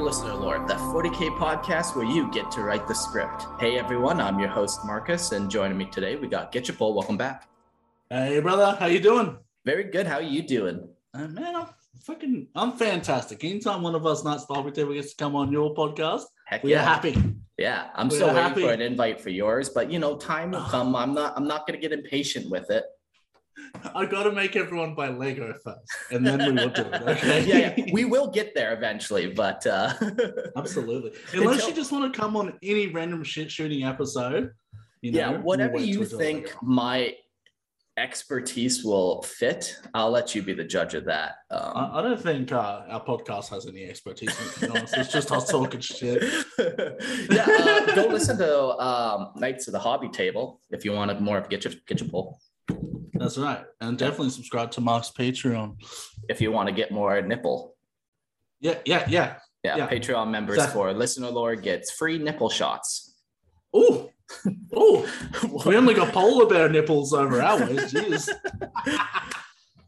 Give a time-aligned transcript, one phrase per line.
[0.00, 3.46] To Lorehammer Listener Lore, the 40k podcast where you get to write the script.
[3.58, 6.94] Hey everyone, I'm your host Marcus, and joining me today we got Gitchapole.
[6.94, 7.48] Welcome back.
[8.08, 9.36] Hey, brother, how you doing?
[9.64, 10.06] Very good.
[10.06, 10.88] How are you doing?
[11.12, 11.66] Uh, man, I'm
[12.02, 13.44] fucking, I'm fantastic.
[13.44, 16.72] Anytime one of us Night Stalker table gets to come on your podcast, Heck we
[16.72, 16.80] yeah.
[16.80, 17.16] are happy.
[17.58, 18.62] Yeah, I'm still waiting happy.
[18.62, 20.96] for an invite for yours, but you know, time will come.
[20.96, 21.34] I'm not.
[21.36, 22.84] I'm not gonna get impatient with it.
[23.94, 25.80] I got to make everyone buy Lego first,
[26.10, 27.02] and then we will do it.
[27.10, 27.44] Okay?
[27.44, 29.92] yeah, yeah, we will get there eventually, but uh,
[30.56, 31.12] absolutely.
[31.32, 34.52] Unless Until- you just want to come on any random shit shooting episode,
[35.02, 37.14] you know, yeah, we'll whatever you till it's all think my
[37.96, 41.34] expertise will fit, I'll let you be the judge of that.
[41.50, 44.34] Um, I, I don't think uh, our podcast has any expertise.
[44.54, 46.22] To be honest, it's just us talking shit.
[46.58, 51.38] yeah, uh, go listen to um, Knights of the Hobby Table if you wanted more
[51.38, 52.40] of Get Your Get Your Pull.
[53.20, 55.76] That's right, and definitely subscribe to Mark's Patreon.
[56.30, 57.76] If you want to get more nipple.
[58.60, 59.36] Yeah, yeah, yeah.
[59.62, 59.88] Yeah, Yeah.
[59.90, 60.80] Patreon members Exactly.
[60.80, 63.14] for listener lore gets free nipple shots.
[63.74, 64.10] Oh,
[64.74, 65.06] oh.
[65.66, 67.58] We only got polar bear nipples over our.
[67.60, 68.26] Jeez.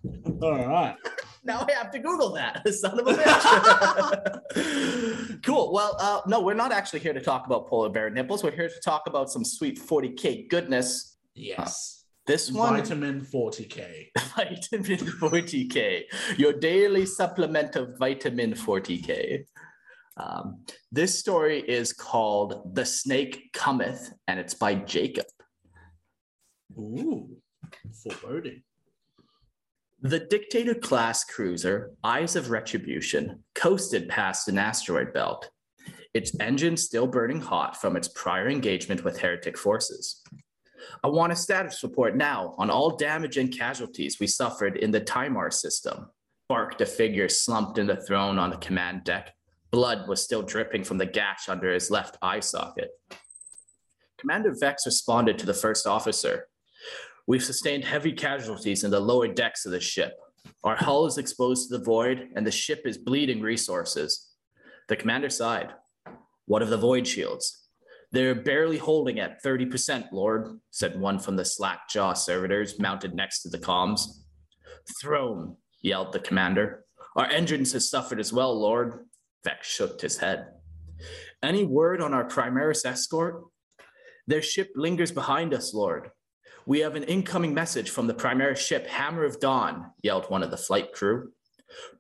[0.43, 0.95] All right.
[1.43, 2.69] now I have to Google that.
[2.75, 4.53] Son of a bitch.
[5.43, 5.73] cool.
[5.73, 8.45] Well, uh, no, we're not actually here to talk about polar bear nipples.
[8.45, 11.17] We're here to talk about some sweet 40k goodness.
[11.35, 12.02] Yes.
[12.33, 14.07] This one, Vitamin 40K.
[14.37, 16.05] vitamin 40k,
[16.39, 19.45] your daily supplement of vitamin 40k.
[20.17, 25.27] Um, this story is called "The Snake Cometh," and it's by Jacob.
[26.79, 27.37] Ooh,
[28.03, 28.63] foreboding.
[30.01, 35.51] The Dictator class cruiser, Eyes of Retribution, coasted past an asteroid belt,
[36.15, 40.23] its engine still burning hot from its prior engagement with heretic forces.
[41.03, 45.01] I want a status report now on all damage and casualties we suffered in the
[45.01, 46.09] Timar system.
[46.49, 49.35] Barked a figure slumped in the throne on the command deck.
[49.71, 52.91] Blood was still dripping from the gash under his left eye socket.
[54.19, 56.49] Commander Vex responded to the first officer,
[57.27, 60.15] We've sustained heavy casualties in the lower decks of the ship.
[60.65, 64.31] Our hull is exposed to the void, and the ship is bleeding resources.
[64.89, 65.71] The commander sighed.
[66.47, 67.62] What of the void shields?
[68.13, 73.43] They're barely holding at 30%, Lord, said one from the slack jaw servitors mounted next
[73.43, 74.03] to the comms.
[75.01, 76.85] Throne, yelled the commander.
[77.17, 79.07] Our engines have suffered as well, Lord.
[79.45, 80.49] Vex shook his head.
[81.43, 83.45] Any word on our Primaris escort?
[84.27, 86.11] Their ship lingers behind us, Lord.
[86.67, 90.51] We have an incoming message from the Primaris ship Hammer of Dawn, yelled one of
[90.51, 91.33] the flight crew.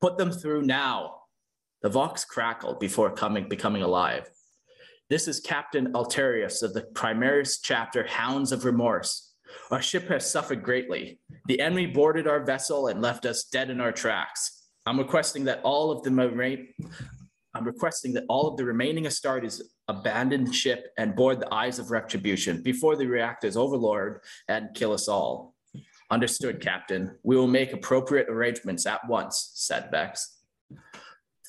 [0.00, 1.16] Put them through now.
[1.82, 4.28] The Vox crackled before coming, becoming alive.
[5.10, 9.34] This is Captain Alterius of the Primaris chapter Hounds of Remorse.
[9.70, 11.18] Our ship has suffered greatly.
[11.46, 14.68] The enemy boarded our vessel and left us dead in our tracks.
[14.86, 16.68] I'm requesting that all of the remain.
[17.52, 21.90] I'm requesting that all of the remaining Astartes abandon ship and board the Eyes of
[21.90, 25.54] Retribution before the reactors overlord and kill us all.
[26.10, 27.18] Understood, Captain.
[27.22, 30.38] We will make appropriate arrangements at once, said Vex.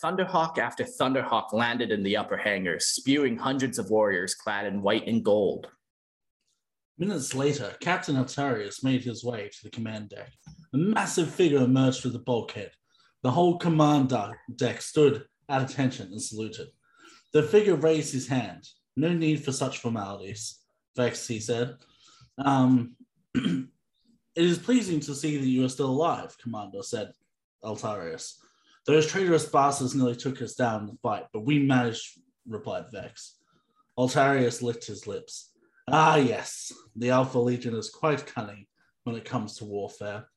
[0.04, 5.08] Thunderhawk after Thunderhawk landed in the upper hangar, spewing hundreds of warriors clad in white
[5.08, 5.68] and gold.
[6.98, 10.32] Minutes later, Captain Altarius made his way to the command deck.
[10.74, 12.72] A massive figure emerged through the bulkhead.
[13.24, 14.14] The whole command
[14.58, 16.68] deck stood at attention and saluted.
[17.32, 18.68] The figure raised his hand.
[18.98, 20.60] No need for such formalities,
[20.96, 21.78] Vex, he said.
[22.38, 22.96] Um,
[23.34, 23.66] it
[24.36, 27.14] is pleasing to see that you are still alive, Commander, said
[27.64, 28.36] Altarius.
[28.86, 33.38] Those traitorous bastards nearly took us down in the fight, but we managed, replied Vex.
[33.98, 35.52] Altarius licked his lips.
[35.90, 38.66] Ah, yes, the Alpha Legion is quite cunning
[39.04, 40.28] when it comes to warfare.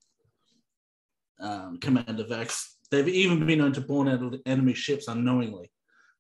[1.41, 5.71] Um, Commander Vex, they've even been known to board en- enemy ships unknowingly.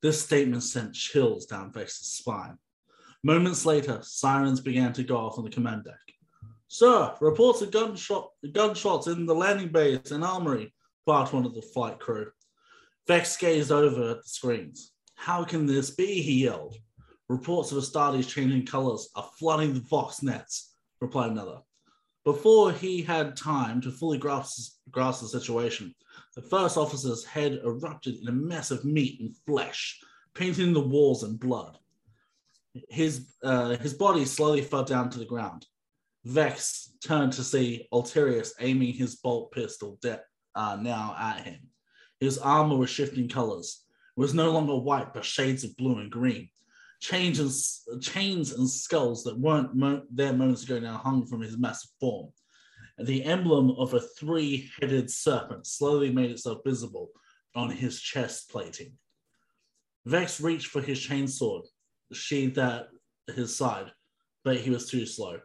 [0.03, 2.59] This statement sent chills down Vex's spine.
[3.23, 5.95] Moments later, sirens began to go off on the command deck.
[6.69, 10.75] Sir, reports of gunshot, gunshots in the landing base and armory,
[11.07, 12.31] barked one of the flight crew.
[13.07, 14.93] Vex gazed over at the screens.
[15.15, 16.21] How can this be?
[16.21, 16.77] he yelled.
[17.29, 21.59] Reports of Astartes changing colors are flooding the Vox nets, replied another.
[22.25, 25.95] Before he had time to fully grasp, grasp the situation,
[26.35, 30.01] the first officer's head erupted in a mess of meat and flesh,
[30.35, 31.79] painting the walls in blood.
[32.91, 35.67] His, uh, his body slowly fell down to the ground.
[36.25, 40.21] Vex turned to see Alterius aiming his bolt pistol de-
[40.57, 41.61] uh, now at him.
[42.19, 43.85] His armor was shifting colors.
[44.17, 46.49] It was no longer white, but shades of blue and green.
[47.01, 51.59] Chains and, chains and skulls that weren't mo- there moments ago now hung from his
[51.59, 52.33] massive form.
[52.99, 57.11] The emblem of a three headed serpent slowly made itself visible
[57.55, 58.95] on his chest plating.
[60.07, 61.65] Vex reached for his chainsword,
[62.13, 62.89] sheathed at
[63.35, 63.93] his side,
[64.45, 65.41] but he was too slow.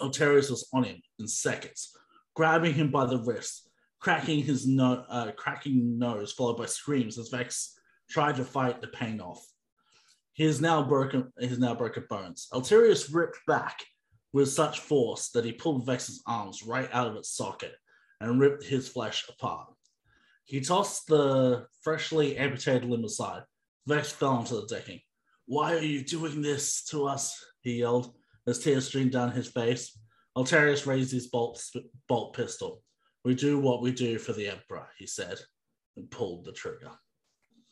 [0.00, 1.96] Alterius was on him in seconds,
[2.34, 3.65] grabbing him by the wrist,
[4.00, 7.78] cracking his no- uh, cracking nose, followed by screams as Vex
[8.08, 9.44] tried to fight the pain off.
[10.32, 11.32] He is now broken.
[11.38, 12.48] He's now broken bones.
[12.52, 13.82] Alterius ripped back
[14.32, 17.74] with such force that he pulled Vex's arms right out of its socket
[18.20, 19.68] and ripped his flesh apart.
[20.44, 23.42] He tossed the freshly amputated limb aside.
[23.86, 25.00] Vex fell onto the decking.
[25.46, 27.42] Why are you doing this to us?
[27.62, 28.12] He yelled
[28.46, 29.98] as tears streamed down his face.
[30.36, 31.62] Alterius raised his bolt,
[32.08, 32.82] bolt pistol.
[33.26, 35.40] We do what we do for the Emperor, he said,
[35.96, 36.92] and pulled the trigger.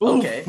[0.00, 0.46] okay.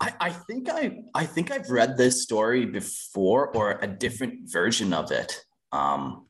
[0.00, 4.92] I, I think I I think I've read this story before or a different version
[4.92, 5.44] of it.
[5.72, 6.26] Um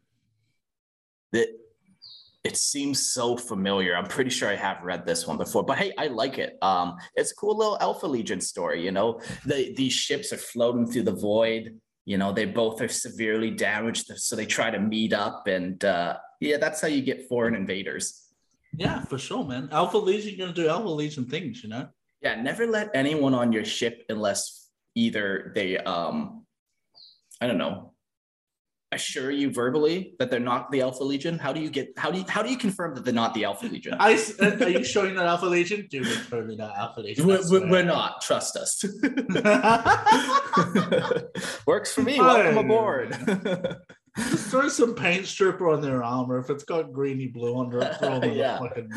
[1.33, 1.49] that
[2.45, 3.97] it seems so familiar.
[3.97, 6.57] I'm pretty sure I have read this one before, but hey, I like it.
[6.63, 8.83] Um, it's a cool little Alpha Legion story.
[8.83, 11.79] You know, the, these ships are floating through the void.
[12.07, 16.17] You know, they both are severely damaged, so they try to meet up, and uh,
[16.41, 18.29] yeah, that's how you get foreign invaders.
[18.73, 19.69] Yeah, for sure, man.
[19.73, 21.89] Alpha Legion gonna do Alpha Legion things, you know.
[22.23, 26.45] Yeah, never let anyone on your ship unless either they, um,
[27.41, 27.93] I don't know,
[28.91, 31.39] assure you verbally that they're not the Alpha Legion?
[31.39, 33.45] How do you get how do you how do you confirm that they're not the
[33.45, 33.95] Alpha Legion?
[33.99, 35.87] I uh, are you showing that Alpha Legion?
[35.91, 37.27] Dude, we're totally not Alpha Legion.
[37.27, 38.23] We're, we're, not.
[38.23, 38.83] Trust us.
[41.67, 42.19] Works for me.
[42.19, 43.17] Welcome aboard.
[44.17, 46.39] Just throw some paint stripper on their armor.
[46.39, 48.59] If it's got greeny blue under it, throw them Yeah.
[48.59, 48.91] fucking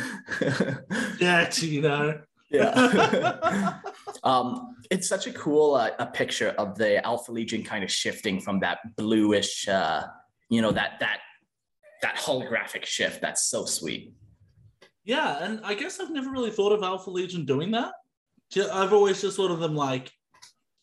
[1.20, 2.22] jet, you know.
[2.52, 3.80] Yeah.
[4.24, 8.40] um, it's such a cool uh, a picture of the Alpha Legion kind of shifting
[8.40, 10.04] from that bluish, uh,
[10.50, 11.20] you know, that that
[12.02, 13.22] that holographic shift.
[13.22, 14.14] That's so sweet.
[15.04, 17.94] Yeah, and I guess I've never really thought of Alpha Legion doing that.
[18.52, 20.12] Ju- I've always just thought of them like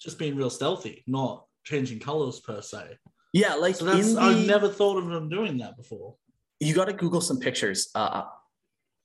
[0.00, 2.96] just being real stealthy, not changing colors per se.
[3.32, 6.14] Yeah, like So that's the, I've never thought of them doing that before.
[6.60, 8.24] you got to Google some pictures uh,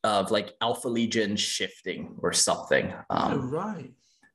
[0.04, 2.94] of like Alpha Legion shifting or something.
[3.10, 3.92] oh, Um, right.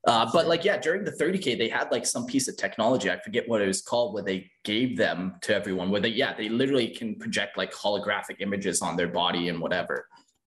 [0.06, 3.10] Uh, but like, yeah, during the 30K, they had like some piece of technology.
[3.10, 6.32] I forget what it was called, where they gave them to everyone, where they, yeah,
[6.32, 10.06] they literally can project like holographic images on their body and whatever.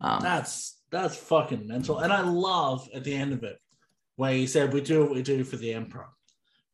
[0.01, 1.99] Um, That's that's fucking mental.
[1.99, 3.59] And I love at the end of it
[4.17, 6.09] where he said, We do what we do for the Emperor.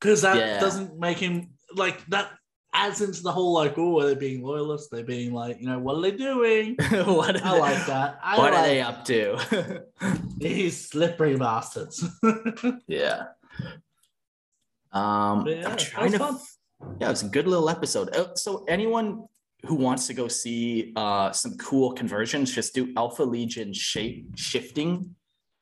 [0.01, 0.61] because that Yeah.
[0.61, 2.31] doesn't make him like that
[2.77, 4.89] adds into the whole like, oh, are they being loyalists?
[4.89, 6.77] They're being like, you know, what are they doing?
[7.05, 8.19] what are I they, like that.
[8.23, 9.83] I what like are they up to?
[10.39, 12.05] These slippery bastards.
[12.87, 13.25] yeah.
[14.93, 16.19] Um, But yeah, I'm that trying was to.
[16.19, 16.39] fun.
[17.01, 18.15] Yeah, it was a good little episode.
[18.15, 19.25] Uh, So anyone
[19.65, 25.15] who wants to go see uh, some cool conversions, just do Alpha Legion shape shifting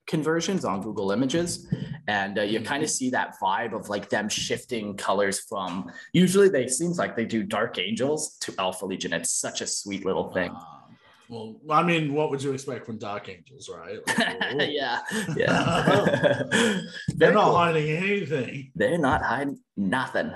[0.06, 1.66] conversions on Google Images,
[2.06, 5.90] and uh, you kind of see that vibe of like them shifting colors from.
[6.12, 9.12] Usually, they seems like they do Dark Angels to Alpha Legion.
[9.12, 10.50] It's such a sweet little thing.
[10.50, 10.84] Um,
[11.28, 13.98] well, I mean, what would you expect from Dark Angels, right?
[14.06, 15.00] Like, yeah,
[15.36, 16.42] yeah.
[17.08, 17.56] They're not cool.
[17.56, 18.72] hiding anything.
[18.74, 20.32] They're not hiding nothing.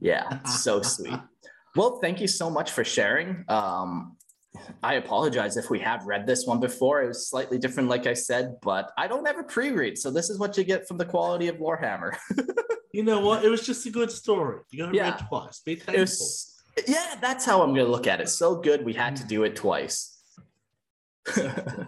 [0.00, 1.18] Yeah, so sweet.
[1.76, 3.44] Well, thank you so much for sharing.
[3.46, 4.16] Um,
[4.82, 7.02] I apologize if we have read this one before.
[7.02, 10.38] It was slightly different, like I said, but I don't ever pre-read, so this is
[10.38, 12.16] what you get from the quality of Lorehammer.
[12.92, 13.44] You know what?
[13.44, 14.60] It was just a good story.
[14.70, 15.10] You got to Yeah.
[15.10, 15.60] read twice.
[15.60, 16.00] Be thankful.
[16.00, 18.28] was, yeah, that's how I'm gonna look at it.
[18.28, 20.18] So good, we had to do it twice.
[21.36, 21.86] well,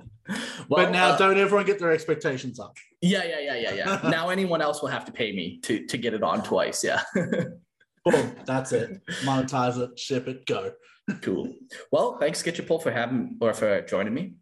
[0.68, 2.76] but now, uh, don't everyone get their expectations up.
[3.00, 4.10] yeah, yeah, yeah, yeah, yeah.
[4.10, 6.84] now anyone else will have to pay me to to get it on twice.
[6.84, 7.02] Yeah.
[8.04, 9.00] Boom, that's it.
[9.24, 10.72] Monetize it, ship it, go.
[11.22, 11.52] Cool.
[11.92, 14.34] Well, thanks, Get Your Pull, for having or for joining me.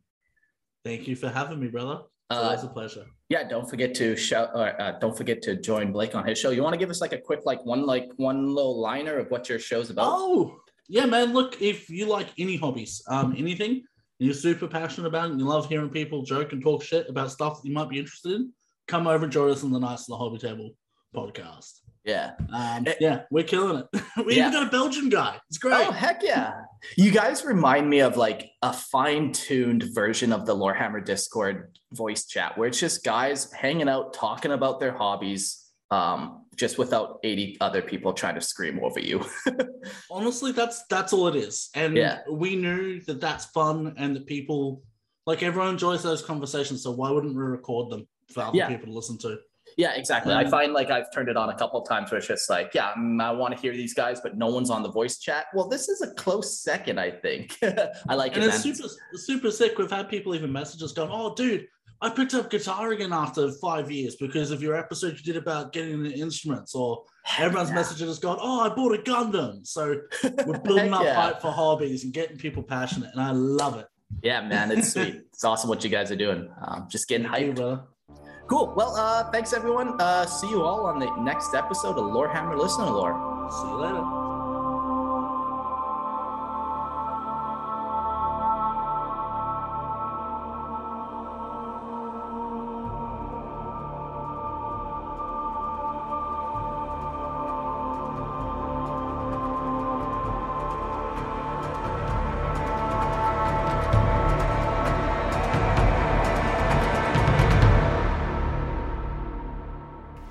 [0.84, 2.00] Thank you for having me, brother.
[2.30, 3.06] It's Uh, always a pleasure.
[3.28, 6.50] yeah, don't forget to shout or uh, don't forget to join Blake on his show.
[6.50, 9.30] You want to give us like a quick, like one, like one little liner of
[9.30, 10.06] what your show's about?
[10.08, 10.56] Oh,
[10.88, 11.32] yeah, man.
[11.32, 15.46] Look, if you like any hobbies, um, anything, and you're super passionate about and you
[15.46, 18.52] love hearing people joke and talk shit about stuff that you might be interested in,
[18.86, 20.70] come over and join us on the Knights of the Hobby Table
[21.14, 21.80] podcast.
[22.04, 22.32] Yeah.
[22.52, 22.94] Um, Eh.
[23.00, 24.02] yeah, we're killing it.
[24.26, 24.48] we Yeah.
[24.48, 25.38] even got a Belgian guy.
[25.48, 25.74] It's great.
[25.86, 26.52] Oh heck yeah!
[26.96, 32.56] You guys remind me of like a fine-tuned version of the Lorehammer Discord voice chat,
[32.56, 37.82] where it's just guys hanging out, talking about their hobbies, um, just without eighty other
[37.82, 39.24] people trying to scream over you.
[40.10, 41.68] Honestly, that's that's all it is.
[41.74, 42.20] And Yeah.
[42.30, 44.82] we knew that that's fun and that people
[45.26, 46.82] like everyone enjoys those conversations.
[46.82, 48.68] So why wouldn't we record them for other Yeah.
[48.68, 49.38] people to listen to?
[49.78, 50.34] Yeah, exactly.
[50.34, 52.50] I Um, find like I've turned it on a couple of times where it's just
[52.50, 55.18] like, yeah, mm, I want to hear these guys, but no one's on the voice
[55.18, 55.46] chat.
[55.54, 57.56] Well, this is a close second, I think.
[58.08, 58.46] I like And it.
[58.48, 58.74] And it's man.
[58.74, 59.78] super super sick.
[59.78, 61.68] We've had people even message us going, "Oh, dude,
[62.00, 65.72] I picked up guitar again after five years because of your episode you did about
[65.72, 67.04] getting the instruments." Or
[67.38, 67.76] everyone's Yeah.
[67.76, 70.00] messaging us going, "Oh, I bought a Gundam." So
[70.44, 71.14] we're building up yeah.
[71.14, 73.86] hype for hobbies and getting people passionate, and I love it.
[74.24, 75.20] Yeah, man, it's sweet.
[75.32, 76.50] it's awesome what you guys are doing.
[76.66, 77.56] Um, just getting Thank you, hyped.
[77.56, 77.82] brother.
[78.48, 78.72] Cool.
[78.74, 80.00] Well, uh, thanks everyone.
[80.00, 83.12] Uh, see you all on the next episode of Lorehammer Listener Lore.
[83.52, 84.27] See you later.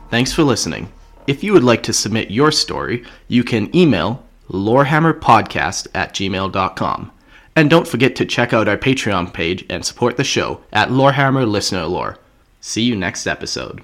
[0.09, 0.91] Thanks for listening.
[1.27, 7.11] If you would like to submit your story, you can email lorehammerpodcast at gmail.com.
[7.55, 11.47] And don't forget to check out our Patreon page and support the show at Lorehammer
[11.47, 12.17] Listener Lore.
[12.61, 13.83] See you next episode.